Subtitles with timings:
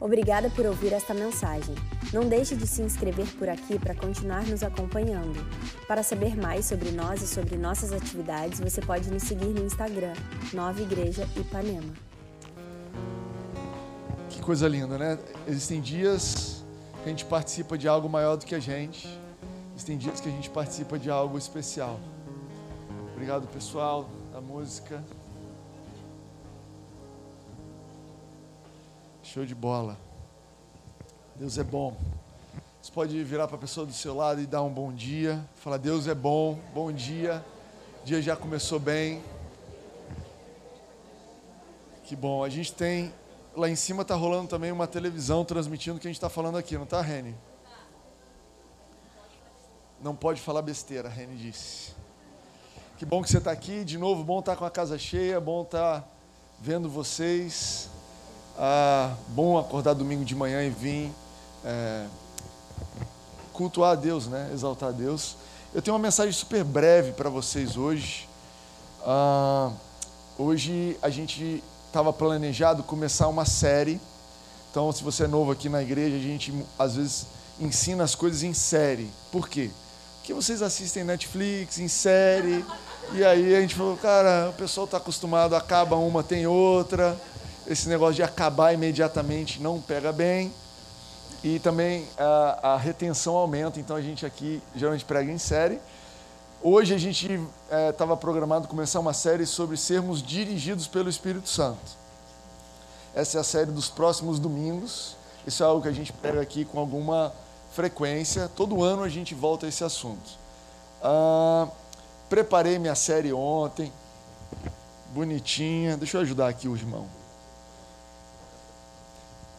[0.00, 1.74] Obrigada por ouvir esta mensagem.
[2.10, 5.38] Não deixe de se inscrever por aqui para continuar nos acompanhando.
[5.86, 10.14] Para saber mais sobre nós e sobre nossas atividades, você pode nos seguir no Instagram,
[10.54, 11.92] Nova Igreja Ipanema.
[14.30, 15.18] Que coisa linda, né?
[15.46, 16.64] Existem dias
[17.02, 19.06] que a gente participa de algo maior do que a gente.
[19.74, 22.00] Existem dias que a gente participa de algo especial.
[23.12, 25.04] Obrigado, pessoal, da música.
[29.32, 29.96] Show de bola.
[31.36, 31.96] Deus é bom.
[32.82, 35.40] Você pode virar para a pessoa do seu lado e dar um bom dia.
[35.54, 37.44] Falar, Deus é bom, bom dia.
[38.02, 39.22] O dia já começou bem.
[42.02, 42.42] Que bom.
[42.42, 43.14] A gente tem.
[43.54, 46.58] Lá em cima está rolando também uma televisão transmitindo o que a gente está falando
[46.58, 47.36] aqui, não está, Reni?
[50.02, 51.92] Não pode falar besteira, Reni disse.
[52.98, 53.84] Que bom que você está aqui.
[53.84, 56.08] De novo, bom estar tá com a casa cheia, bom estar tá
[56.60, 57.88] vendo vocês.
[58.62, 61.10] Ah, bom acordar domingo de manhã e vir
[61.64, 62.04] é,
[63.54, 64.50] cultuar a Deus, né?
[64.52, 65.34] exaltar a Deus.
[65.72, 68.28] Eu tenho uma mensagem super breve para vocês hoje.
[69.02, 69.70] Ah,
[70.36, 73.98] hoje a gente estava planejado começar uma série.
[74.70, 78.42] Então, se você é novo aqui na igreja, a gente às vezes ensina as coisas
[78.42, 79.10] em série.
[79.32, 79.70] Por quê?
[80.18, 82.62] Porque vocês assistem Netflix em série.
[83.14, 87.18] E aí a gente falou, cara, o pessoal está acostumado, acaba uma, tem outra
[87.66, 90.52] esse negócio de acabar imediatamente não pega bem.
[91.42, 95.80] E também a, a retenção aumenta, então a gente aqui geralmente prega em série.
[96.62, 97.40] Hoje a gente
[97.90, 101.98] estava é, programado começar uma série sobre sermos dirigidos pelo Espírito Santo.
[103.14, 105.16] Essa é a série dos próximos domingos.
[105.46, 107.32] Isso é algo que a gente pega aqui com alguma
[107.72, 108.50] frequência.
[108.54, 110.38] Todo ano a gente volta a esse assunto.
[111.02, 111.66] Ah,
[112.28, 113.90] preparei minha série ontem,
[115.14, 115.96] bonitinha.
[115.96, 117.19] Deixa eu ajudar aqui o irmão.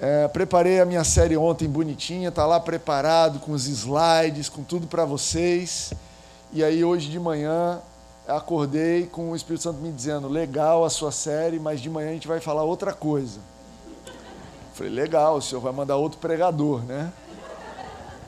[0.03, 4.87] É, preparei a minha série ontem bonitinha, está lá preparado com os slides, com tudo
[4.87, 5.93] para vocês.
[6.51, 7.79] E aí hoje de manhã
[8.27, 12.13] acordei com o Espírito Santo me dizendo: legal a sua série, mas de manhã a
[12.13, 13.39] gente vai falar outra coisa.
[14.73, 17.13] Falei: legal, o senhor vai mandar outro pregador, né?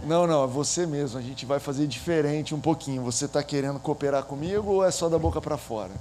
[0.05, 1.17] Não, não, é você mesmo.
[1.17, 3.01] A gente vai fazer diferente um pouquinho.
[3.01, 5.91] Você está querendo cooperar comigo ou é só da boca para fora?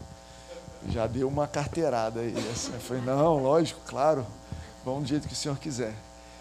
[0.90, 2.34] Já deu uma carteirada aí.
[2.52, 4.26] Assim, eu falei: não, lógico, claro.
[4.84, 5.94] Vamos do jeito que o Senhor quiser.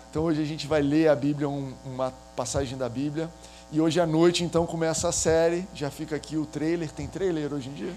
[0.09, 3.29] Então hoje a gente vai ler a Bíblia, um, uma passagem da Bíblia.
[3.71, 5.67] E hoje à noite então começa a série.
[5.75, 6.91] Já fica aqui o trailer.
[6.91, 7.93] Tem trailer hoje em dia?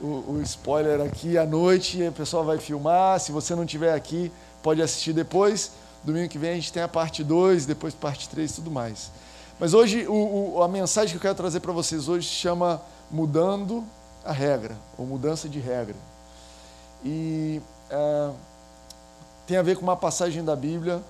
[0.00, 2.02] O, o spoiler aqui à noite.
[2.02, 3.20] O pessoal vai filmar.
[3.20, 5.72] Se você não estiver aqui, pode assistir depois.
[6.02, 9.10] Domingo que vem a gente tem a parte 2, depois parte 3 e tudo mais.
[9.60, 12.80] Mas hoje o, o, a mensagem que eu quero trazer para vocês hoje se chama
[13.10, 13.84] Mudando
[14.24, 15.96] a Regra, ou Mudança de Regra.
[17.04, 17.60] E.
[17.90, 18.47] Uh,
[19.48, 21.02] tem a ver com uma passagem da Bíblia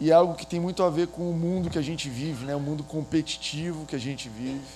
[0.00, 2.44] e é algo que tem muito a ver com o mundo que a gente vive,
[2.44, 2.56] né?
[2.56, 4.66] o mundo competitivo que a gente vive.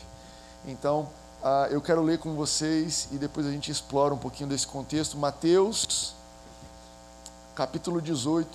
[0.64, 1.08] Então,
[1.42, 5.18] uh, eu quero ler com vocês e depois a gente explora um pouquinho desse contexto.
[5.18, 6.14] Mateus,
[7.56, 8.48] capítulo 18,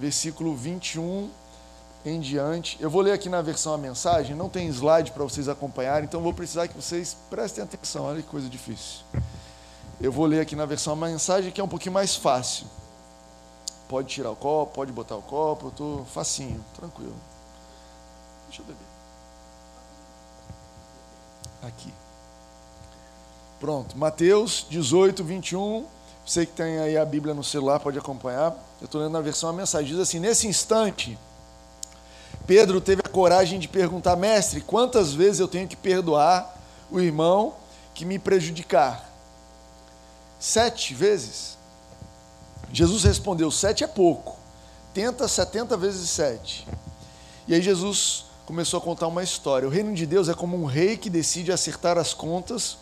[0.00, 1.30] versículo 21
[2.04, 2.76] em diante.
[2.80, 6.20] Eu vou ler aqui na versão a mensagem, não tem slide para vocês acompanharem, então
[6.20, 8.06] vou precisar que vocês prestem atenção.
[8.06, 9.02] Olha que coisa difícil.
[10.00, 12.66] Eu vou ler aqui na versão a mensagem que é um pouquinho mais fácil.
[13.88, 17.16] Pode tirar o copo, pode botar o copo, eu estou facinho, tranquilo.
[18.48, 18.88] Deixa eu beber.
[21.62, 21.92] Aqui.
[23.58, 25.86] Pronto, Mateus 18, 21.
[26.24, 28.54] Você que tem aí a Bíblia no celular pode acompanhar.
[28.80, 29.88] Eu estou lendo na versão a mensagem.
[29.88, 31.18] Diz assim: Nesse instante,
[32.46, 36.56] Pedro teve a coragem de perguntar, mestre, quantas vezes eu tenho que perdoar
[36.90, 37.56] o irmão
[37.94, 39.10] que me prejudicar?
[40.38, 41.57] Sete vezes?
[42.72, 44.36] Jesus respondeu: sete é pouco,
[44.92, 46.66] tenta setenta vezes sete.
[47.46, 49.66] E aí Jesus começou a contar uma história.
[49.66, 52.78] O reino de Deus é como um rei que decide acertar as contas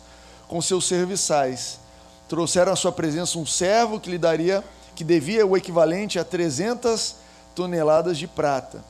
[0.47, 1.79] com seus serviçais.
[2.27, 4.63] Trouxeram à sua presença um servo que lhe daria,
[4.95, 7.15] que devia o equivalente a 300
[7.55, 8.83] toneladas de prata.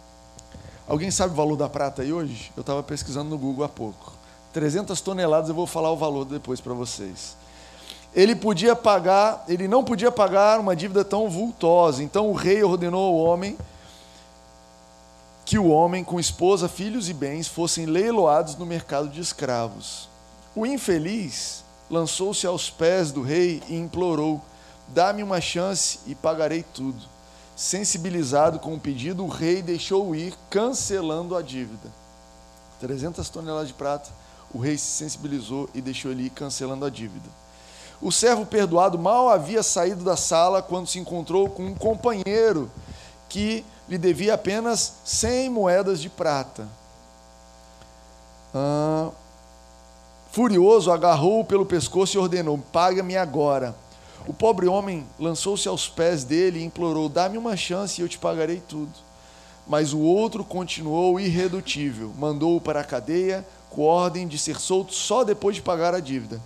[0.87, 2.51] Alguém sabe o valor da prata aí hoje?
[2.55, 4.13] Eu estava pesquisando no Google há pouco.
[4.53, 7.35] 300 toneladas, eu vou falar o valor depois para vocês
[8.15, 12.03] ele podia pagar, ele não podia pagar uma dívida tão vultosa.
[12.03, 13.57] Então o rei ordenou ao homem
[15.45, 20.09] que o homem com esposa, filhos e bens fossem leiloados no mercado de escravos.
[20.55, 24.41] O infeliz lançou-se aos pés do rei e implorou:
[24.89, 27.01] Dá-me uma chance e pagarei tudo.
[27.55, 31.89] Sensibilizado com o pedido, o rei deixou ir, cancelando a dívida.
[32.79, 34.09] 300 toneladas de prata,
[34.53, 37.29] o rei se sensibilizou e deixou ele ir, cancelando a dívida.
[38.01, 42.69] O servo perdoado mal havia saído da sala quando se encontrou com um companheiro
[43.27, 46.67] que lhe devia apenas 100 moedas de prata.
[48.53, 49.09] Ah,
[50.31, 53.75] furioso, agarrou-o pelo pescoço e ordenou: Paga-me agora.
[54.27, 58.19] O pobre homem lançou-se aos pés dele e implorou: Dá-me uma chance e eu te
[58.19, 58.91] pagarei tudo.
[59.65, 65.23] Mas o outro continuou irredutível, mandou-o para a cadeia, com ordem de ser solto só
[65.23, 66.39] depois de pagar a dívida.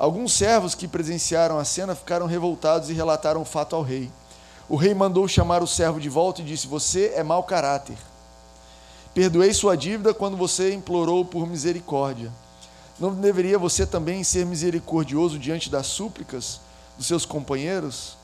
[0.00, 4.10] Alguns servos que presenciaram a cena ficaram revoltados e relataram o fato ao rei.
[4.66, 7.98] O rei mandou chamar o servo de volta e disse: Você é mau caráter.
[9.12, 12.32] Perdoei sua dívida quando você implorou por misericórdia.
[12.98, 16.62] Não deveria você também ser misericordioso diante das súplicas
[16.96, 18.16] dos seus companheiros?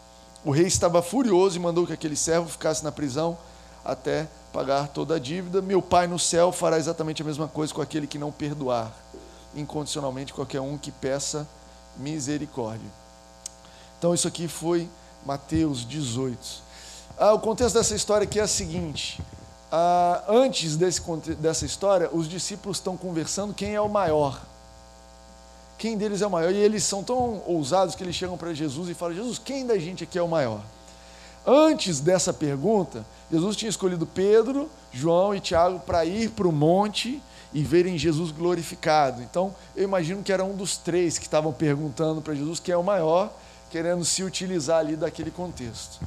[0.43, 3.37] O rei estava furioso e mandou que aquele servo ficasse na prisão
[3.85, 5.61] até pagar toda a dívida.
[5.61, 8.91] Meu pai no céu fará exatamente a mesma coisa com aquele que não perdoar
[9.55, 11.47] incondicionalmente qualquer um que peça
[11.99, 12.91] misericórdia.
[13.99, 14.89] Então, isso aqui foi
[15.25, 16.39] Mateus 18.
[17.19, 19.21] Ah, o contexto dessa história aqui é o seguinte:
[19.71, 21.01] ah, antes desse,
[21.41, 24.41] dessa história, os discípulos estão conversando quem é o maior.
[25.79, 26.53] Quem deles é o maior?
[26.53, 29.79] E eles são tão ousados que eles chegam para Jesus e falam: Jesus, quem da
[29.79, 30.61] gente aqui é o maior?
[31.47, 37.23] Antes dessa pergunta, Jesus tinha escolhido Pedro, João e Tiago para ir para o monte
[37.57, 39.23] e verem Jesus glorificado.
[39.23, 42.77] Então, eu imagino que era um dos três que estavam perguntando para Jesus quem é
[42.77, 43.33] o maior,
[43.71, 45.99] querendo se utilizar ali daquele contexto.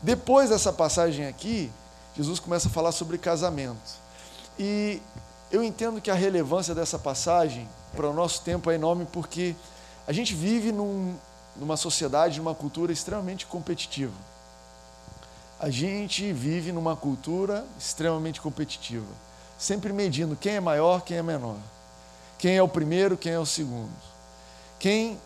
[0.00, 1.72] Depois dessa passagem aqui,
[2.16, 4.00] Jesus começa a falar sobre casamento.
[4.56, 5.02] E
[5.50, 9.56] eu entendo que a relevância dessa passagem para o nosso tempo é enorme porque
[10.06, 11.16] a gente vive num,
[11.56, 14.14] numa sociedade, numa cultura extremamente competitiva.
[15.58, 19.31] A gente vive numa cultura extremamente competitiva
[19.62, 21.56] sempre medindo quem é maior, quem é menor.
[22.36, 23.92] Quem é o primeiro, quem é o segundo.
[24.76, 25.16] Quem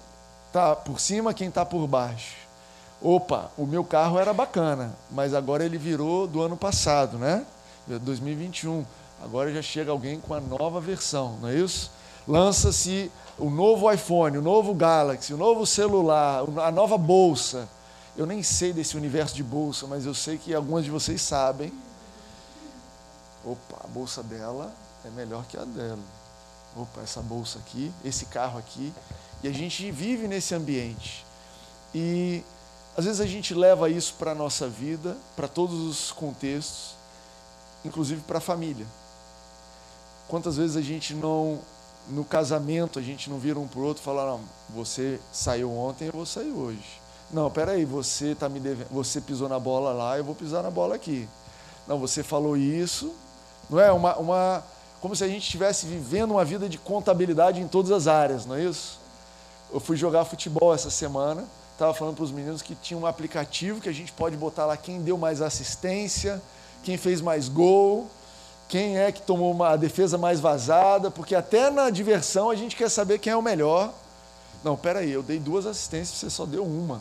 [0.48, 2.34] está por cima, quem está por baixo.
[3.00, 7.46] Opa, o meu carro era bacana, mas agora ele virou do ano passado, né?
[7.86, 8.84] 2021.
[9.24, 11.90] Agora já chega alguém com a nova versão, não é isso?
[12.28, 17.66] Lança-se o novo iPhone, o novo Galaxy, o novo celular, a nova bolsa.
[18.14, 21.72] Eu nem sei desse universo de bolsa, mas eu sei que algumas de vocês sabem
[23.46, 26.02] Opa, a bolsa dela é melhor que a dela.
[26.76, 28.92] Opa, essa bolsa aqui, esse carro aqui.
[29.42, 31.24] E a gente vive nesse ambiente.
[31.94, 32.42] E
[32.96, 36.96] às vezes a gente leva isso para a nossa vida, para todos os contextos,
[37.84, 38.86] inclusive para a família.
[40.26, 41.60] Quantas vezes a gente não,
[42.08, 44.40] no casamento, a gente não vira um para o outro e fala, não,
[44.70, 47.00] você saiu ontem, eu vou sair hoje.
[47.30, 48.60] Não, peraí, você tá me
[48.90, 51.28] você pisou na bola lá, eu vou pisar na bola aqui.
[51.86, 53.14] Não, você falou isso,
[53.68, 53.92] não é?
[53.92, 54.64] Uma, uma,
[55.00, 58.56] como se a gente estivesse vivendo uma vida de contabilidade em todas as áreas, não
[58.56, 58.98] é isso?
[59.72, 63.80] Eu fui jogar futebol essa semana, estava falando para os meninos que tinha um aplicativo
[63.80, 66.40] que a gente pode botar lá quem deu mais assistência,
[66.82, 68.08] quem fez mais gol,
[68.68, 72.76] quem é que tomou uma a defesa mais vazada, porque até na diversão a gente
[72.76, 73.92] quer saber quem é o melhor.
[74.64, 77.00] Não, peraí, eu dei duas assistências, você só deu uma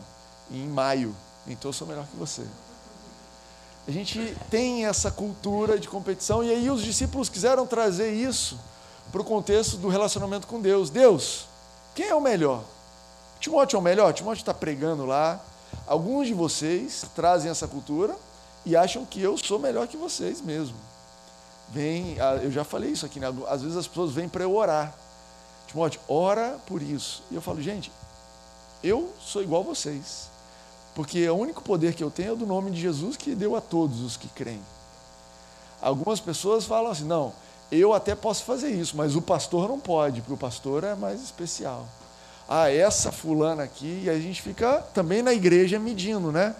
[0.50, 1.14] em maio,
[1.46, 2.42] então eu sou melhor que você.
[3.86, 8.58] A gente tem essa cultura de competição e aí os discípulos quiseram trazer isso
[9.12, 10.90] para o contexto do relacionamento com Deus.
[10.90, 11.46] Deus,
[11.94, 12.64] quem é o melhor?
[13.38, 14.12] Timóteo é o melhor?
[14.12, 15.40] Timóteo está pregando lá.
[15.86, 18.16] Alguns de vocês trazem essa cultura
[18.64, 20.76] e acham que eu sou melhor que vocês mesmo.
[21.68, 23.28] Vem, eu já falei isso aqui, né?
[23.48, 24.92] às vezes as pessoas vêm para eu orar.
[25.68, 27.22] Timóteo, ora por isso.
[27.30, 27.92] E eu falo, gente,
[28.82, 30.28] eu sou igual a vocês.
[30.96, 33.60] Porque o único poder que eu tenho é do nome de Jesus que deu a
[33.60, 34.62] todos os que creem.
[35.80, 37.34] Algumas pessoas falam assim: não,
[37.70, 41.22] eu até posso fazer isso, mas o pastor não pode, porque o pastor é mais
[41.22, 41.86] especial.
[42.48, 46.56] Ah, essa fulana aqui, e a gente fica também na igreja medindo, né?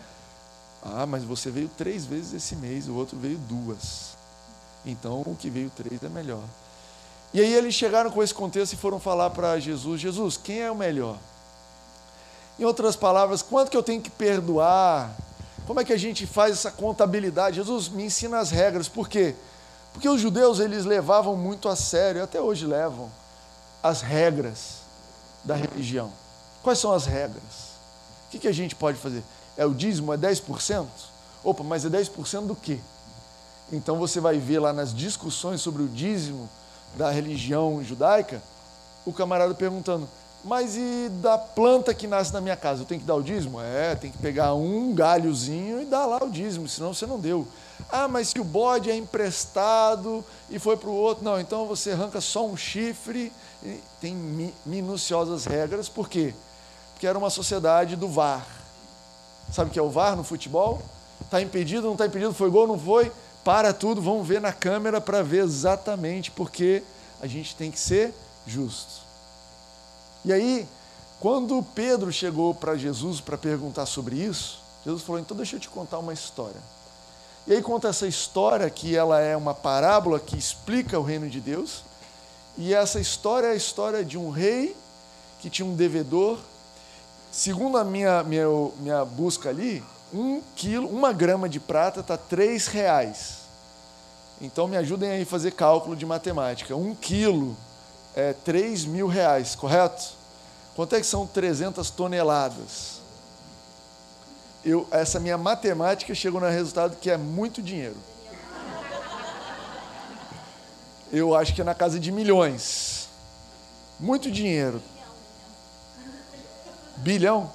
[0.83, 4.17] Ah, mas você veio três vezes esse mês, o outro veio duas.
[4.85, 6.45] Então o que veio três é melhor.
[7.33, 10.71] E aí eles chegaram com esse contexto e foram falar para Jesus: Jesus, quem é
[10.71, 11.17] o melhor?
[12.59, 15.15] Em outras palavras, quanto que eu tenho que perdoar?
[15.67, 17.57] Como é que a gente faz essa contabilidade?
[17.57, 18.89] Jesus me ensina as regras.
[18.89, 19.35] Por quê?
[19.93, 23.11] Porque os judeus eles levavam muito a sério, até hoje levam,
[23.83, 24.79] as regras
[25.45, 26.13] da religião.
[26.63, 27.77] Quais são as regras?
[28.27, 29.23] O que, que a gente pode fazer?
[29.57, 30.13] É o dízimo?
[30.13, 30.87] É 10%?
[31.43, 32.79] Opa, mas é 10% do quê?
[33.73, 36.49] Então você vai ver lá nas discussões sobre o dízimo
[36.97, 38.43] da religião judaica,
[39.05, 40.09] o camarada perguntando:
[40.47, 42.83] mas e da planta que nasce na minha casa?
[42.83, 43.61] Eu tenho que dar o dízimo?
[43.61, 47.47] É, tem que pegar um galhozinho e dar lá o dízimo, senão você não deu.
[47.91, 51.91] Ah, mas se o bode é emprestado e foi para o outro, não, então você
[51.91, 53.33] arranca só um chifre.
[54.01, 54.15] tem
[54.65, 56.33] minuciosas regras, por quê?
[56.93, 58.47] Porque era uma sociedade do VAR.
[59.53, 60.81] Sabe o que é o VAR no futebol?
[61.21, 63.11] Está impedido, não está impedido, foi gol, não foi?
[63.45, 66.85] Para tudo, vamos ver na câmera para ver exatamente porque
[67.21, 68.15] a gente tem que ser
[68.47, 69.06] justo.
[70.27, 70.67] E aí,
[71.21, 75.71] quando Pedro chegou para Jesus para perguntar sobre isso, Jesus falou: então deixa eu te
[75.71, 76.61] contar uma história.
[77.47, 81.41] E aí conta essa história que ela é uma parábola que explica o reino de
[81.41, 81.85] Deus.
[82.59, 84.77] E essa história é a história de um rei
[85.39, 86.41] que tinha um devedor.
[87.31, 88.47] Segundo a minha, minha,
[88.81, 89.81] minha busca ali,
[90.13, 93.43] um quilo, uma grama de prata está três reais.
[94.41, 96.75] Então me ajudem aí a fazer cálculo de matemática.
[96.75, 97.57] Um quilo
[98.17, 100.17] é três mil reais, correto?
[100.75, 102.97] Quanto é que são 300 toneladas?
[104.67, 107.97] eu, essa minha matemática chegou no resultado que é muito dinheiro.
[111.13, 113.09] Eu acho que é na casa de milhões.
[114.01, 114.83] Muito dinheiro.
[116.97, 117.53] Bilhão?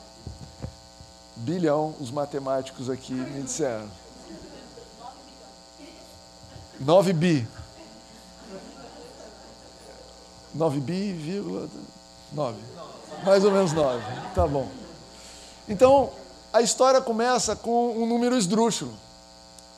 [1.35, 3.89] Bilhão, os matemáticos aqui me disseram.
[6.79, 7.47] 9 bi.
[10.53, 11.67] 9 bi, vírgula
[12.33, 12.57] 9.
[13.23, 14.03] Mais ou menos 9.
[14.33, 14.67] Tá bom.
[15.67, 16.09] Então,
[16.51, 18.93] a história começa com um número esdrúxulo.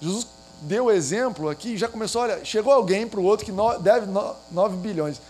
[0.01, 0.27] Jesus
[0.61, 3.51] deu o exemplo aqui, já começou, olha, chegou alguém para o outro que
[3.81, 4.07] deve
[4.51, 5.21] 9 bilhões.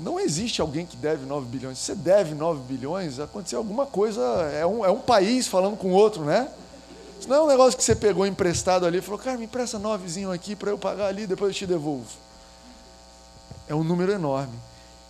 [0.00, 1.78] Não existe alguém que deve 9 bilhões.
[1.78, 4.22] Se você deve 9 bilhões, aconteceu alguma coisa,
[4.54, 6.48] é um, é um país falando com outro, né?
[7.20, 9.78] Isso não é um negócio que você pegou emprestado ali e falou, cara, me empresta
[9.78, 12.06] novezinho aqui para eu pagar ali, depois eu te devolvo.
[13.68, 14.58] É um número enorme.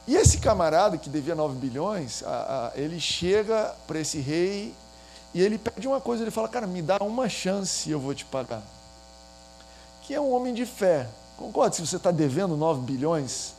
[0.06, 4.74] E esse camarada que devia 9 bilhões, a, a, ele chega para esse rei
[5.32, 8.24] e ele pede uma coisa, ele fala, cara, me dá uma chance eu vou te
[8.24, 8.62] pagar.
[10.02, 11.08] Que é um homem de fé.
[11.36, 11.76] Concorda?
[11.76, 13.54] Se você está devendo 9 bilhões,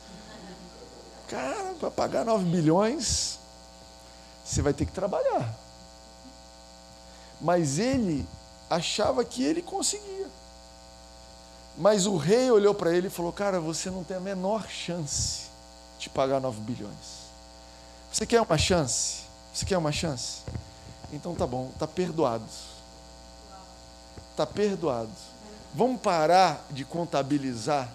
[1.28, 3.38] cara, para pagar 9 bilhões,
[4.44, 5.54] você vai ter que trabalhar.
[7.40, 8.26] Mas ele
[8.68, 10.28] achava que ele conseguia.
[11.76, 15.44] Mas o rei olhou para ele e falou: Cara, você não tem a menor chance
[15.98, 17.24] te pagar 9 bilhões.
[18.12, 19.22] Você quer uma chance?
[19.52, 20.42] Você quer uma chance?
[21.12, 22.44] Então tá bom, tá perdoado.
[24.36, 25.10] Tá perdoado.
[25.74, 27.88] Vamos parar de contabilizar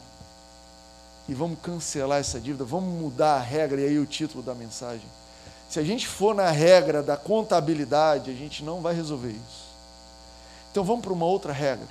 [1.27, 5.07] e vamos cancelar essa dívida, vamos mudar a regra e aí o título da mensagem.
[5.69, 9.69] Se a gente for na regra da contabilidade, a gente não vai resolver isso.
[10.71, 11.88] Então vamos para uma outra regra,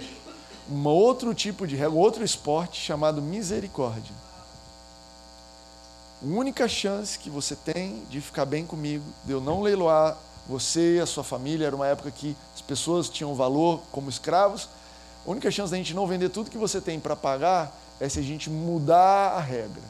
[0.71, 4.15] um outro tipo de regra, outro esporte chamado misericórdia.
[6.23, 10.17] A única chance que você tem de ficar bem comigo, de eu não leiloar
[10.49, 14.69] você e a sua família, era uma época que as pessoas tinham valor como escravos.
[15.27, 18.19] A única chance da gente não vender tudo que você tem para pagar é se
[18.19, 19.83] a gente mudar a regra.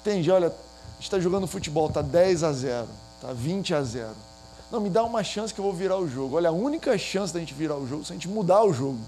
[0.00, 0.30] Entende?
[0.30, 4.08] Olha, a gente está jogando futebol, está 10 a 0, está 20 a 0.
[4.70, 6.36] Não, me dá uma chance que eu vou virar o jogo.
[6.36, 8.72] Olha, a única chance da gente virar o jogo é se a gente mudar o
[8.72, 8.98] jogo.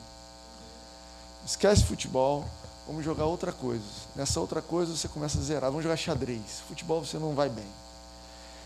[1.47, 2.45] Esquece futebol,
[2.87, 3.85] vamos jogar outra coisa.
[4.17, 6.63] Nessa outra coisa você começa a zerar, vamos jogar xadrez.
[6.69, 7.67] Futebol você não vai bem.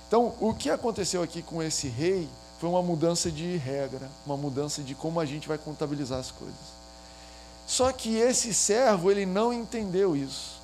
[0.07, 4.83] Então, o que aconteceu aqui com esse rei foi uma mudança de regra, uma mudança
[4.83, 6.79] de como a gente vai contabilizar as coisas.
[7.67, 10.59] Só que esse servo, ele não entendeu isso.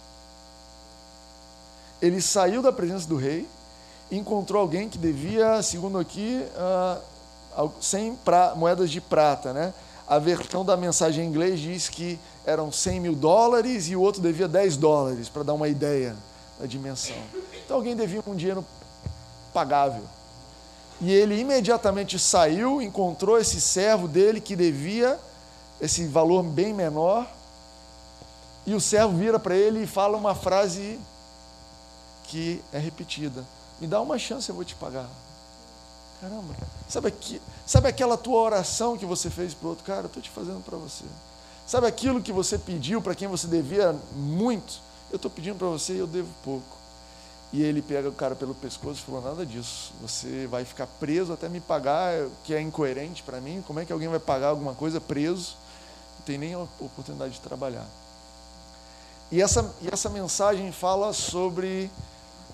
[2.00, 3.46] Ele saiu da presença do rei,
[4.10, 6.44] encontrou alguém que devia, segundo aqui,
[7.56, 9.74] uh, 100 pra, moedas de prata, né?
[10.06, 14.20] A versão da mensagem em inglês diz que eram 100 mil dólares e o outro
[14.20, 16.14] devia 10 dólares, para dar uma ideia
[16.60, 17.16] da dimensão.
[17.64, 18.64] Então alguém devia um dinheiro
[19.52, 20.02] pagável.
[21.00, 25.18] E ele imediatamente saiu, encontrou esse servo dele que devia
[25.80, 27.26] esse valor bem menor.
[28.66, 30.98] E o servo vira para ele e fala uma frase
[32.24, 33.44] que é repetida:
[33.80, 35.08] Me dá uma chance, eu vou te pagar.
[36.24, 36.54] Caramba,
[36.88, 39.84] sabe, aqui, sabe aquela tua oração que você fez para o outro?
[39.84, 41.04] Cara, eu estou te fazendo para você.
[41.66, 44.80] Sabe aquilo que você pediu para quem você devia muito?
[45.10, 46.78] Eu estou pedindo para você e eu devo pouco.
[47.52, 51.30] E ele pega o cara pelo pescoço e falou: Nada disso, você vai ficar preso
[51.30, 53.62] até me pagar, que é incoerente para mim.
[53.66, 55.58] Como é que alguém vai pagar alguma coisa preso?
[56.20, 57.86] Não tem nem a oportunidade de trabalhar.
[59.30, 61.90] E essa, e essa mensagem fala sobre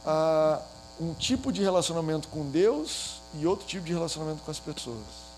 [0.04, 0.60] ah,
[1.00, 5.30] um tipo de relacionamento com Deus e outro tipo de relacionamento com as pessoas.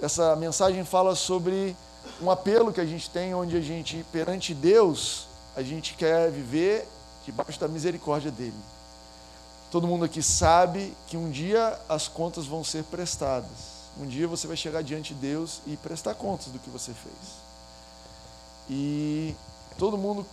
[0.00, 1.76] Essa mensagem fala sobre
[2.20, 6.86] um apelo que a gente tem, onde a gente, perante Deus, a gente quer viver
[7.24, 8.54] debaixo da misericórdia dele.
[9.70, 13.74] Todo mundo aqui sabe que um dia as contas vão ser prestadas.
[13.98, 17.14] Um dia você vai chegar diante de Deus e prestar contas do que você fez.
[18.68, 19.34] E
[19.78, 20.26] todo mundo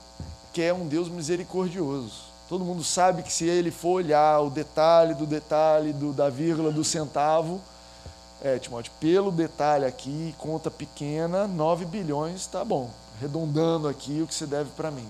[0.53, 2.30] quer um Deus misericordioso.
[2.51, 6.69] Todo mundo sabe que se ele for olhar o detalhe do detalhe, do, da vírgula,
[6.69, 7.61] do centavo,
[8.43, 12.89] É, Timóteo, pelo detalhe aqui, conta pequena, 9 bilhões, tá bom.
[13.17, 15.07] Arredondando aqui o que você deve para mim.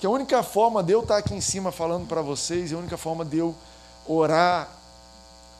[0.00, 2.96] Que a única forma de eu estar aqui em cima falando para vocês, a única
[2.96, 3.54] forma de eu
[4.04, 4.68] orar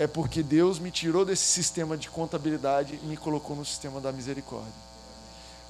[0.00, 4.10] é porque Deus me tirou desse sistema de contabilidade e me colocou no sistema da
[4.10, 4.85] misericórdia.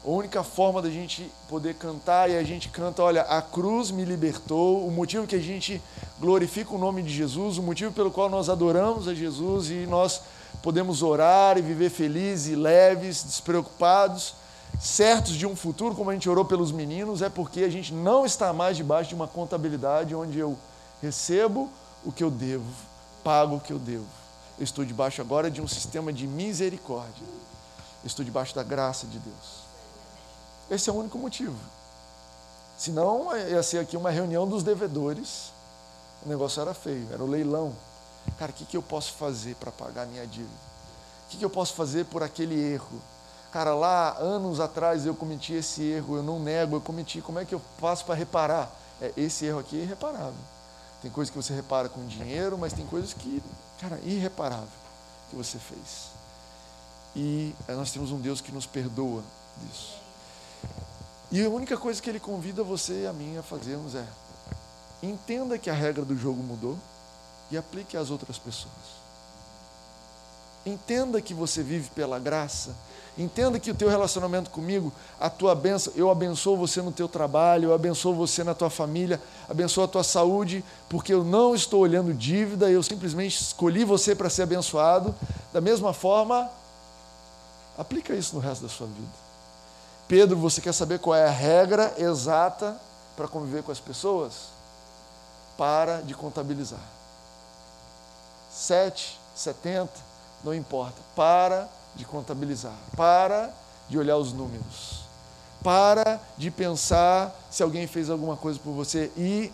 [0.06, 4.04] A única forma da gente poder cantar e a gente canta, olha, a cruz me
[4.04, 5.82] libertou, o motivo que a gente
[6.20, 10.20] glorifica o nome de Jesus, o motivo pelo qual nós adoramos a Jesus e nós
[10.62, 14.34] podemos orar e viver felizes e leves, despreocupados,
[14.78, 18.24] certos de um futuro, como a gente orou pelos meninos, é porque a gente não
[18.24, 20.56] está mais debaixo de uma contabilidade onde eu
[21.02, 21.68] recebo
[22.04, 22.64] o que eu devo,
[23.24, 24.06] pago o que eu devo.
[24.56, 27.24] Eu estou debaixo agora de um sistema de misericórdia.
[28.04, 29.65] Eu estou debaixo da graça de Deus.
[30.70, 31.56] Esse é o único motivo.
[32.76, 35.52] Senão ia ser aqui uma reunião dos devedores.
[36.24, 37.72] O negócio era feio, era o leilão.
[38.38, 40.50] Cara, o que, que eu posso fazer para pagar a minha dívida?
[41.26, 43.00] O que, que eu posso fazer por aquele erro?
[43.52, 47.20] Cara, lá anos atrás eu cometi esse erro, eu não nego, eu cometi.
[47.20, 48.70] Como é que eu faço para reparar?
[49.00, 50.34] É, esse erro aqui é irreparável.
[51.00, 53.42] Tem coisas que você repara com dinheiro, mas tem coisas que,
[53.80, 54.68] cara, irreparável
[55.30, 56.10] que você fez.
[57.14, 59.22] E nós temos um Deus que nos perdoa
[59.62, 60.05] disso.
[61.30, 64.06] E a única coisa que ele convida você e a mim a fazermos é:
[65.02, 66.78] entenda que a regra do jogo mudou
[67.50, 68.96] e aplique às outras pessoas.
[70.64, 72.74] Entenda que você vive pela graça.
[73.16, 77.70] Entenda que o teu relacionamento comigo, a tua bênção, eu abençoo você no teu trabalho,
[77.70, 82.12] eu abençoo você na tua família, abençoo a tua saúde, porque eu não estou olhando
[82.12, 85.14] dívida, eu simplesmente escolhi você para ser abençoado.
[85.50, 86.50] Da mesma forma,
[87.78, 89.25] aplica isso no resto da sua vida.
[90.08, 92.76] Pedro, você quer saber qual é a regra exata
[93.16, 94.50] para conviver com as pessoas?
[95.58, 96.80] Para de contabilizar.
[98.50, 99.98] Sete, setenta,
[100.44, 100.96] não importa.
[101.16, 102.74] Para de contabilizar.
[102.96, 103.52] Para
[103.88, 105.00] de olhar os números.
[105.62, 109.10] Para de pensar se alguém fez alguma coisa por você.
[109.16, 109.52] E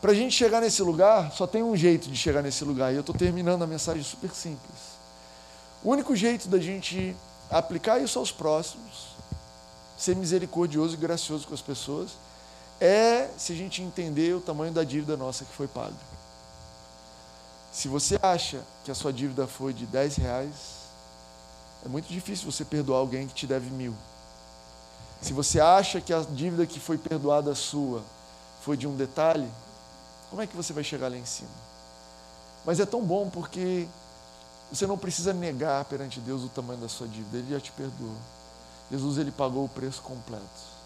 [0.00, 2.92] para a gente chegar nesse lugar, só tem um jeito de chegar nesse lugar.
[2.92, 4.96] E eu estou terminando a mensagem super simples.
[5.84, 7.14] O único jeito da gente
[7.50, 9.15] aplicar isso aos próximos
[9.96, 12.10] ser misericordioso e gracioso com as pessoas
[12.80, 15.94] é se a gente entender o tamanho da dívida nossa que foi paga.
[17.72, 20.54] Se você acha que a sua dívida foi de 10 reais,
[21.84, 23.94] é muito difícil você perdoar alguém que te deve mil.
[25.20, 28.02] Se você acha que a dívida que foi perdoada sua
[28.62, 29.48] foi de um detalhe,
[30.30, 31.50] como é que você vai chegar lá em cima?
[32.64, 33.86] Mas é tão bom porque
[34.70, 38.16] você não precisa negar perante Deus o tamanho da sua dívida, Ele já te perdoou.
[38.90, 40.76] Jesus ele pagou o preço completo.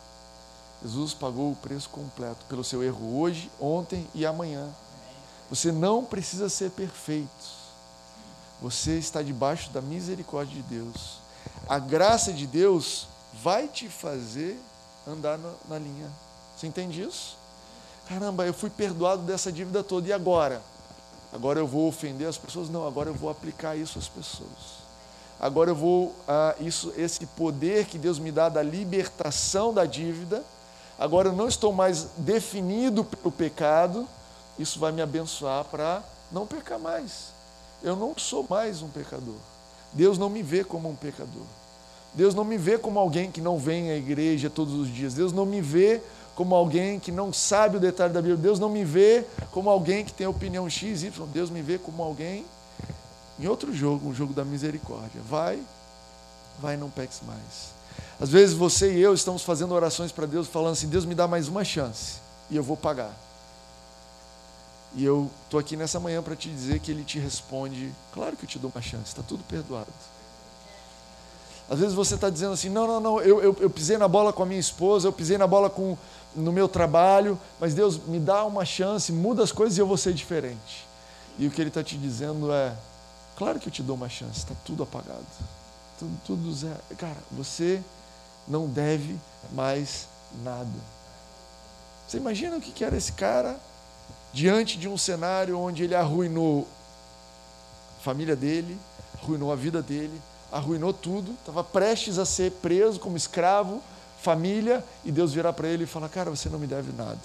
[0.82, 4.68] Jesus pagou o preço completo pelo seu erro hoje, ontem e amanhã.
[5.50, 7.60] Você não precisa ser perfeito.
[8.62, 11.18] Você está debaixo da misericórdia de Deus.
[11.68, 13.06] A graça de Deus
[13.42, 14.58] vai te fazer
[15.06, 16.10] andar na, na linha.
[16.56, 17.36] Você entende isso?
[18.08, 20.62] Caramba, eu fui perdoado dessa dívida toda e agora?
[21.32, 22.70] Agora eu vou ofender as pessoas?
[22.70, 24.79] Não, agora eu vou aplicar isso às pessoas
[25.40, 30.44] agora eu vou, ah, isso, esse poder que Deus me dá da libertação da dívida,
[30.98, 34.06] agora eu não estou mais definido pelo pecado,
[34.58, 37.32] isso vai me abençoar para não pecar mais.
[37.82, 39.38] Eu não sou mais um pecador.
[39.92, 41.46] Deus não me vê como um pecador.
[42.12, 45.14] Deus não me vê como alguém que não vem à igreja todos os dias.
[45.14, 46.02] Deus não me vê
[46.34, 48.36] como alguém que não sabe o detalhe da Bíblia.
[48.36, 51.26] Deus não me vê como alguém que tem opinião X, Y.
[51.28, 52.44] Deus me vê como alguém
[53.40, 55.20] em outro jogo, um jogo da misericórdia.
[55.28, 55.60] Vai,
[56.60, 57.80] vai, não peques mais.
[58.20, 61.26] Às vezes você e eu estamos fazendo orações para Deus, falando assim: Deus me dá
[61.26, 62.18] mais uma chance
[62.50, 63.14] e eu vou pagar.
[64.94, 68.44] E eu estou aqui nessa manhã para te dizer que Ele te responde: Claro que
[68.44, 69.88] eu te dou uma chance, está tudo perdoado.
[71.70, 74.32] Às vezes você está dizendo assim: Não, não, não, eu, eu, eu, pisei na bola
[74.32, 75.96] com a minha esposa, eu pisei na bola com,
[76.34, 79.96] no meu trabalho, mas Deus me dá uma chance, muda as coisas e eu vou
[79.96, 80.86] ser diferente.
[81.38, 82.74] E o que Ele está te dizendo é:
[83.40, 85.24] Claro que eu te dou uma chance, está tudo apagado.
[85.98, 86.78] Tudo, tudo zero.
[86.98, 87.82] Cara, você
[88.46, 89.18] não deve
[89.52, 90.06] mais
[90.44, 90.68] nada.
[92.06, 93.58] Você imagina o que era esse cara
[94.30, 96.68] diante de um cenário onde ele arruinou
[97.98, 98.78] a família dele,
[99.22, 100.20] arruinou a vida dele,
[100.52, 103.82] arruinou tudo, estava prestes a ser preso como escravo,
[104.20, 107.18] família, e Deus virar para ele e falar: Cara, você não me deve nada.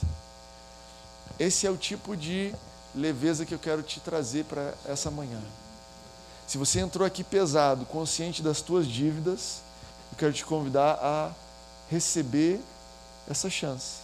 [1.38, 2.56] Esse é o tipo de
[2.96, 5.42] leveza que eu quero te trazer para essa manhã.
[6.48, 9.62] Se você entrou aqui pesado, consciente das tuas dívidas,
[10.12, 11.32] eu quero te convidar a
[11.90, 12.62] receber
[13.28, 13.98] essa chance.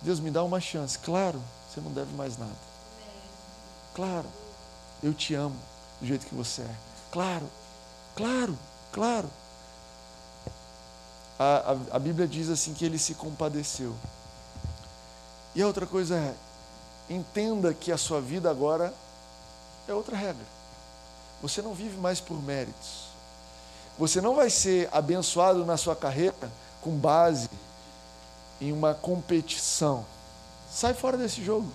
[0.00, 0.98] Deus me dá uma chance.
[0.98, 2.68] Claro, você não deve mais nada.
[3.94, 4.26] Claro,
[5.02, 5.56] eu te amo
[6.00, 6.74] do jeito que você é.
[7.10, 7.48] Claro,
[8.14, 8.56] claro,
[8.92, 9.28] claro.
[11.36, 13.94] A, a, a Bíblia diz assim que ele se compadeceu.
[15.54, 16.34] E a outra coisa é,
[17.10, 18.94] entenda que a sua vida agora
[19.88, 20.57] é outra regra.
[21.42, 23.08] Você não vive mais por méritos.
[23.98, 27.50] Você não vai ser abençoado na sua carreira com base
[28.60, 30.04] em uma competição.
[30.70, 31.70] Sai fora desse jogo.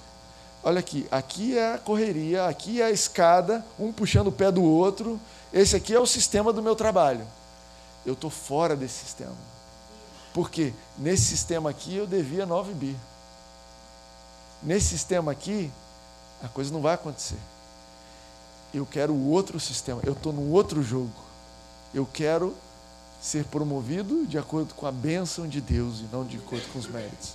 [0.64, 4.64] Olha aqui, aqui é a correria, aqui é a escada, um puxando o pé do
[4.64, 5.20] outro.
[5.52, 7.28] Esse aqui é o sistema do meu trabalho.
[8.06, 9.36] Eu estou fora desse sistema.
[10.34, 12.98] Porque nesse sistema aqui eu devia 9 bi.
[14.62, 15.70] Nesse sistema aqui,
[16.42, 17.38] a coisa não vai acontecer.
[18.74, 21.12] Eu quero outro sistema, eu estou no outro jogo.
[21.94, 22.56] Eu quero
[23.22, 26.88] ser promovido de acordo com a bênção de Deus e não de acordo com os
[26.88, 27.34] méritos.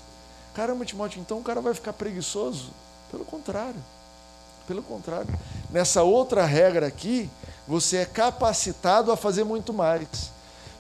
[0.52, 2.70] Caramba, Timóteo, então o cara vai ficar preguiçoso?
[3.10, 3.82] Pelo contrário.
[4.66, 5.28] Pelo contrário.
[5.70, 7.30] Nessa outra regra aqui,
[7.66, 10.06] você é capacitado a fazer muito mais.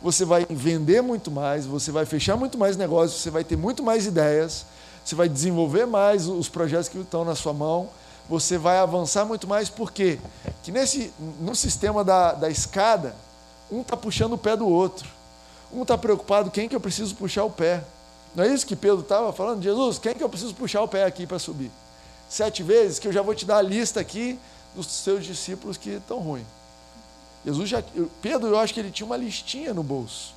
[0.02, 3.82] Você vai vender muito mais, você vai fechar muito mais negócios, você vai ter muito
[3.82, 4.66] mais ideias,
[5.04, 7.88] você vai desenvolver mais os projetos que estão na sua mão,
[8.28, 10.18] você vai avançar muito mais, por quê?
[10.62, 13.16] Que nesse, no sistema da, da escada,
[13.70, 15.08] um está puxando o pé do outro.
[15.72, 17.82] Um está preocupado, quem que eu preciso puxar o pé?
[18.34, 19.62] Não é isso que Pedro estava falando?
[19.62, 21.70] Jesus, quem que eu preciso puxar o pé aqui para subir?
[22.28, 24.38] Sete vezes, que eu já vou te dar a lista aqui
[24.74, 26.46] dos seus discípulos que estão ruins.
[27.44, 27.82] Jesus já,
[28.20, 30.34] Pedro, eu acho que ele tinha uma listinha no bolso.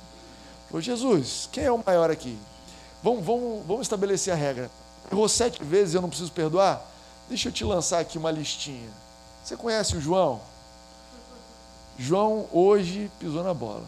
[0.70, 2.38] Ô Jesus, quem é o maior aqui?
[3.02, 4.70] Vamos, vamos, vamos estabelecer a regra.
[5.10, 6.91] Errou sete vezes, eu não preciso perdoar?
[7.32, 8.90] Deixa eu te lançar aqui uma listinha.
[9.42, 10.38] Você conhece o João?
[11.98, 13.86] João hoje pisou na bola.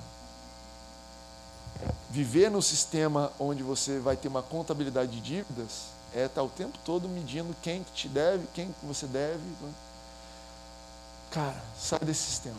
[2.08, 6.48] Viver no sistema onde você vai ter uma contabilidade de dívidas é estar tá o
[6.48, 9.42] tempo todo medindo quem que te deve, quem que você deve.
[11.30, 12.56] Cara, sai desse sistema.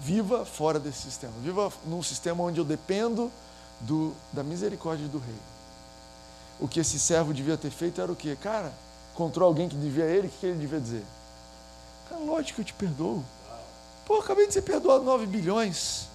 [0.00, 1.34] Viva fora desse sistema.
[1.42, 3.32] Viva num sistema onde eu dependo
[3.80, 5.40] do, da misericórdia do rei.
[6.60, 8.38] O que esse servo devia ter feito era o quê?
[8.40, 8.72] Cara,
[9.20, 11.04] encontrou alguém que devia ele, o que ele devia dizer?
[12.08, 13.22] Cara, lógico que eu te perdoo.
[14.06, 16.08] Pô, acabei de ser perdoado 9 bilhões.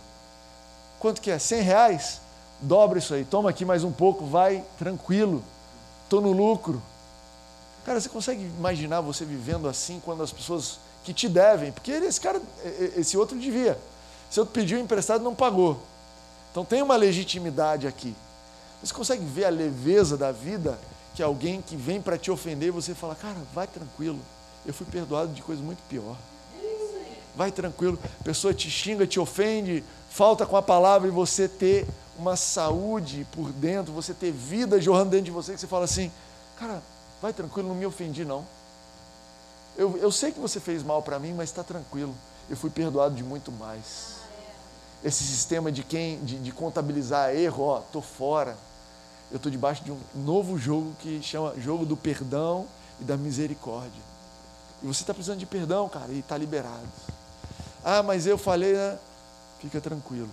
[0.99, 1.37] Quanto que é?
[1.37, 2.21] 100 reais?
[2.59, 3.23] Dobra isso aí.
[3.23, 5.43] Toma aqui mais um pouco, vai tranquilo.
[6.03, 6.81] Estou no lucro.
[7.85, 12.19] Cara, você consegue imaginar você vivendo assim quando as pessoas que te devem, porque esse
[12.19, 12.41] cara,
[12.97, 13.77] esse outro devia.
[14.31, 15.79] Se outro pediu emprestado, não pagou.
[16.51, 18.15] Então tem uma legitimidade aqui.
[18.81, 20.79] Você consegue ver a leveza da vida
[21.15, 24.19] que alguém que vem para te ofender, você fala, cara, vai tranquilo.
[24.65, 26.17] Eu fui perdoado de coisa muito pior
[27.35, 27.99] vai tranquilo.
[28.19, 31.85] A pessoa te xinga, te ofende, falta com a palavra e você ter
[32.17, 36.09] uma saúde por dentro, você ter vida jorrando dentro de você, que você fala assim,
[36.57, 36.81] cara,
[37.21, 38.45] vai tranquilo, não me ofendi não.
[39.77, 42.15] Eu, eu sei que você fez mal para mim, mas está tranquilo,
[42.49, 44.15] eu fui perdoado de muito mais.
[45.03, 48.57] Esse sistema de quem de, de contabilizar erro, ó, tô fora.
[49.31, 52.67] Eu estou debaixo de um novo jogo que chama jogo do perdão
[52.99, 54.01] e da misericórdia.
[54.83, 56.87] E você está precisando de perdão, cara, e está liberado.
[57.83, 58.97] Ah, mas eu falei, né?
[59.59, 60.29] Fica tranquilo.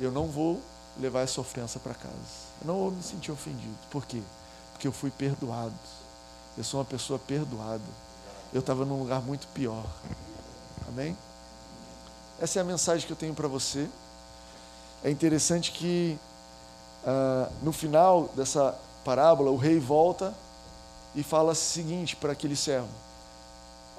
[0.00, 0.60] Eu não vou
[0.98, 2.14] levar essa ofensa para casa.
[2.60, 3.76] Eu não vou me sentir ofendido.
[3.90, 4.22] Por quê?
[4.72, 5.74] Porque eu fui perdoado.
[6.56, 7.82] Eu sou uma pessoa perdoada.
[8.52, 9.86] Eu estava num lugar muito pior.
[10.88, 11.16] Amém?
[12.40, 13.88] Essa é a mensagem que eu tenho para você.
[15.04, 16.18] É interessante que
[17.04, 20.34] ah, no final dessa parábola o rei volta
[21.14, 22.88] e fala o seguinte para aquele servo: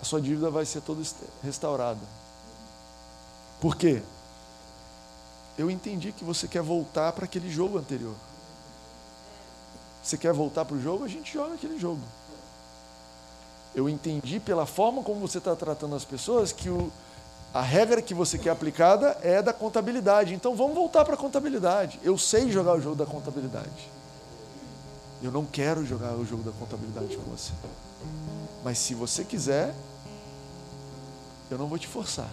[0.02, 1.02] a sua dívida vai ser toda
[1.44, 2.00] restaurada.
[3.60, 4.02] Por quê?
[5.58, 8.16] Eu entendi que você quer voltar para aquele jogo anterior.
[10.02, 11.06] Você quer voltar para o jogo?
[11.06, 12.02] A gente joga aquele jogo.
[13.74, 16.92] Eu entendi pela forma como você está tratando as pessoas que o,
[17.54, 20.34] a regra que você quer aplicada é da contabilidade.
[20.34, 22.00] Então vamos voltar para a contabilidade.
[22.04, 23.92] Eu sei jogar o jogo da contabilidade.
[25.22, 27.54] Eu não quero jogar o jogo da contabilidade com você.
[28.63, 29.74] Mas se você quiser,
[31.52, 32.30] eu não vou te forçar.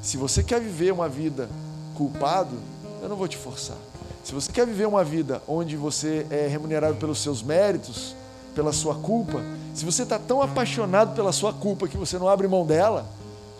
[0.00, 1.48] Se você quer viver uma vida
[1.94, 2.56] culpado,
[3.02, 3.76] eu não vou te forçar.
[4.24, 8.16] Se você quer viver uma vida onde você é remunerado pelos seus méritos,
[8.54, 9.42] pela sua culpa,
[9.74, 13.06] se você está tão apaixonado pela sua culpa que você não abre mão dela,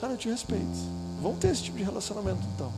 [0.00, 0.64] cara, eu te respeito.
[1.20, 2.72] Vamos ter esse tipo de relacionamento então.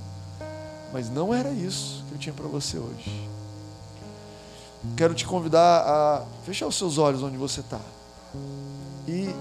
[0.93, 3.31] Mas não era isso que eu tinha para você hoje.
[4.97, 7.81] Quero te convidar a fechar os seus olhos onde você está.
[9.07, 9.33] E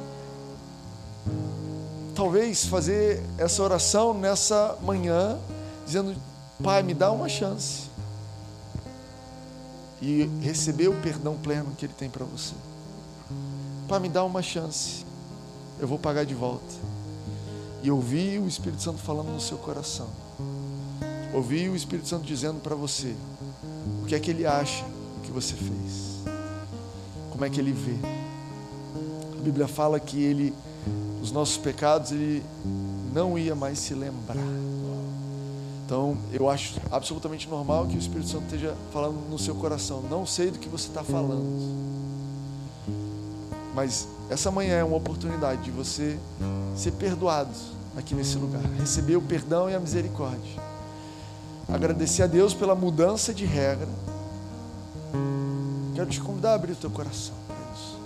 [2.15, 5.39] talvez fazer essa oração nessa manhã,
[5.85, 6.15] dizendo:
[6.63, 7.89] Pai, me dá uma chance.
[9.99, 12.53] E receber o perdão pleno que Ele tem para você.
[13.87, 15.05] Pai, me dá uma chance.
[15.79, 16.73] Eu vou pagar de volta.
[17.83, 20.07] E ouvir o Espírito Santo falando no seu coração.
[21.33, 23.15] Ouvir o Espírito Santo dizendo para você
[24.03, 24.85] o que é que ele acha
[25.23, 26.21] que você fez.
[27.31, 27.95] Como é que ele vê.
[29.39, 30.53] A Bíblia fala que ele
[31.21, 32.43] os nossos pecados ele
[33.13, 34.37] não ia mais se lembrar.
[35.85, 40.01] Então, eu acho absolutamente normal que o Espírito Santo esteja falando no seu coração.
[40.09, 41.45] Não sei do que você está falando.
[43.75, 46.17] Mas essa manhã é uma oportunidade de você
[46.73, 47.51] ser perdoado
[47.97, 48.61] aqui nesse lugar.
[48.79, 50.61] Receber o perdão e a misericórdia.
[51.67, 53.89] Agradecer a Deus pela mudança de regra.
[55.93, 57.35] Quero te convidar a abrir o teu coração
[57.75, 57.99] isso.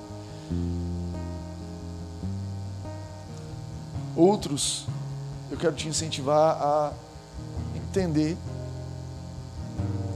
[4.15, 4.87] Outros,
[5.51, 6.91] eu quero te incentivar a
[7.75, 8.35] entender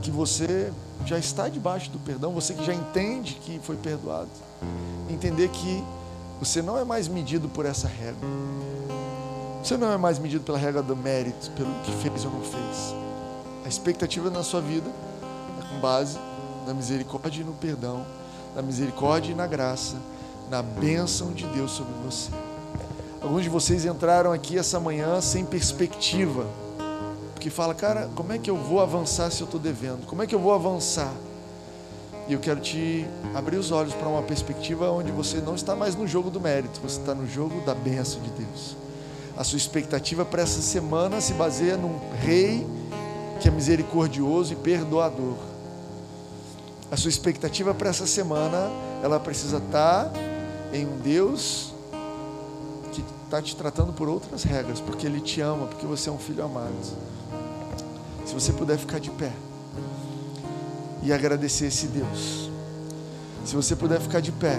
[0.02, 0.72] que você
[1.06, 4.28] já está debaixo do perdão, você que já entende que foi perdoado,
[5.08, 5.84] entender que
[6.40, 8.26] você não é mais medido por essa regra.
[9.62, 12.94] Você não é mais medido pela regra do mérito, pelo que fez ou não fez.
[13.64, 14.90] A expectativa na sua vida
[15.60, 16.18] é com base
[16.66, 18.06] na misericórdia e no perdão,
[18.56, 19.96] na misericórdia e na graça,
[20.48, 22.30] na bênção de Deus sobre você.
[23.20, 26.46] Alguns de vocês entraram aqui essa manhã sem perspectiva
[27.38, 30.06] que fala, cara, como é que eu vou avançar se eu estou devendo?
[30.06, 31.12] Como é que eu vou avançar?
[32.30, 35.96] E eu quero te abrir os olhos para uma perspectiva onde você não está mais
[35.96, 38.76] no jogo do mérito, você está no jogo da bênção de Deus.
[39.36, 42.64] A sua expectativa para essa semana se baseia num rei
[43.40, 45.34] que é misericordioso e perdoador.
[46.88, 48.70] A sua expectativa para essa semana,
[49.02, 50.12] ela precisa estar
[50.72, 51.74] em um Deus
[52.92, 56.18] que está te tratando por outras regras, porque Ele te ama, porque você é um
[56.18, 56.70] filho amado.
[58.24, 59.32] Se você puder ficar de pé
[61.02, 62.50] e agradecer esse Deus.
[63.44, 64.58] Se você puder ficar de pé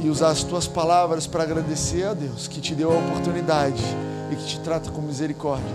[0.00, 3.82] e usar as tuas palavras para agradecer a Deus que te deu a oportunidade
[4.30, 5.74] e que te trata com misericórdia.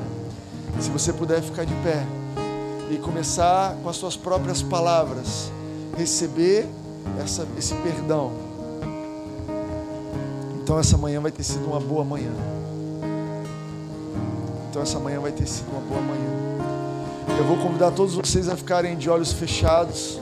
[0.79, 2.05] Se você puder ficar de pé
[2.91, 5.51] e começar com as suas próprias palavras
[5.97, 6.67] receber
[7.21, 8.31] essa, esse perdão.
[10.61, 12.31] Então essa manhã vai ter sido uma boa manhã.
[14.69, 16.66] Então essa manhã vai ter sido uma boa manhã.
[17.35, 20.19] Eu vou convidar todos vocês a ficarem de olhos fechados,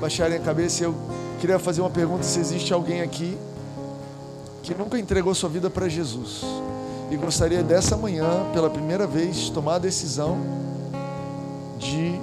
[0.00, 0.84] baixarem a cabeça.
[0.84, 0.94] Eu
[1.40, 3.36] queria fazer uma pergunta: se existe alguém aqui
[4.62, 6.42] que nunca entregou sua vida para Jesus
[7.10, 10.38] e gostaria dessa manhã, pela primeira vez, tomar a decisão
[11.78, 12.18] de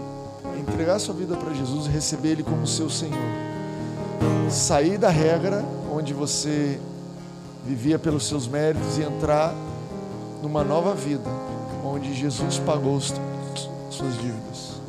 [0.57, 3.17] entregar sua vida para Jesus e receber Ele como seu Senhor.
[4.49, 6.79] Sair da regra onde você
[7.65, 9.53] vivia pelos seus méritos e entrar
[10.41, 11.29] numa nova vida,
[11.83, 13.11] onde Jesus pagou os
[13.99, 14.79] suas dívidas.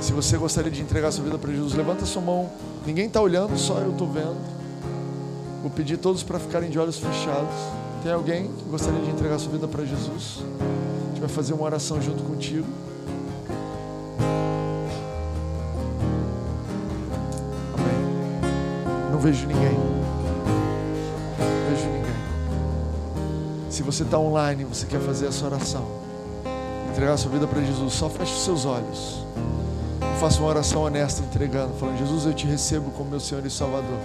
[0.00, 2.50] Se você gostaria de entregar sua vida para Jesus, levanta sua mão.
[2.86, 4.36] Ninguém está olhando, só eu estou vendo.
[5.62, 7.54] Vou pedir todos para ficarem de olhos fechados.
[8.02, 10.40] Tem alguém que gostaria de entregar sua vida para Jesus?
[10.60, 12.66] A gente vai fazer uma oração junto contigo.
[17.74, 19.10] Amém.
[19.10, 19.78] Não vejo ninguém.
[21.38, 23.70] Não vejo ninguém.
[23.70, 25.97] Se você está online, você quer fazer essa oração
[26.98, 29.24] entregar sua vida para Jesus, só feche os seus olhos.
[30.18, 34.00] Faça uma oração honesta entregando, falando: Jesus, eu te recebo como meu Senhor e Salvador.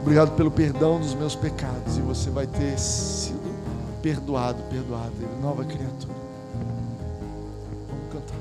[0.00, 1.96] Obrigado pelo perdão dos meus pecados.
[1.96, 3.54] E você vai ter sido
[4.02, 6.12] perdoado, perdoado, nova criatura.
[7.88, 8.34] Vamos cantar.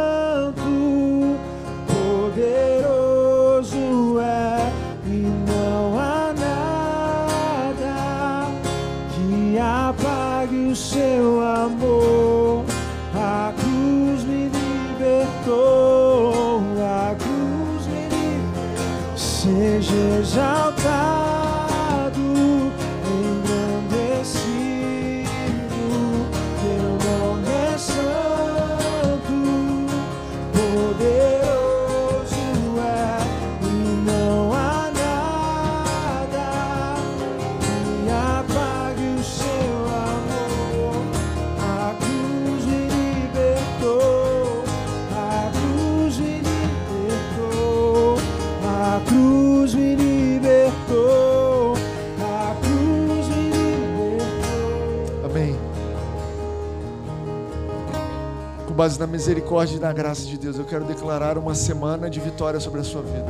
[58.82, 62.58] base na misericórdia e na graça de Deus, eu quero declarar uma semana de vitória
[62.58, 63.26] sobre a sua vida.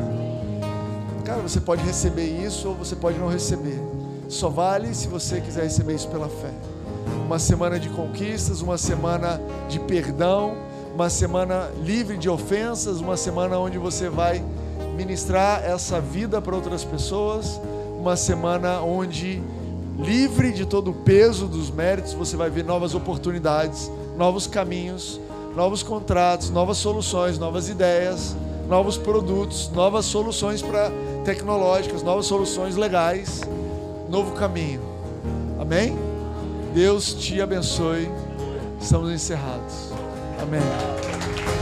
[1.26, 3.78] Cara, você pode receber isso ou você pode não receber.
[4.30, 6.54] Só vale se você quiser receber isso pela fé.
[7.26, 9.38] Uma semana de conquistas, uma semana
[9.68, 10.54] de perdão,
[10.94, 14.42] uma semana livre de ofensas, uma semana onde você vai
[14.96, 17.60] ministrar essa vida para outras pessoas,
[17.98, 19.42] uma semana onde
[19.98, 25.20] livre de todo o peso dos méritos, você vai ver novas oportunidades, novos caminhos,
[25.54, 28.36] novos contratos, novas soluções, novas ideias,
[28.68, 30.90] novos produtos, novas soluções para
[31.24, 33.40] tecnológicas, novas soluções legais,
[34.08, 34.82] novo caminho.
[35.60, 35.96] Amém?
[36.74, 38.10] Deus te abençoe.
[38.80, 39.92] Estamos encerrados.
[40.40, 41.61] Amém.